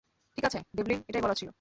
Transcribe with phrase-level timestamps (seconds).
[0.37, 1.49] ঠিক আছে, ডেভলিন, এটাই বলার ছিল।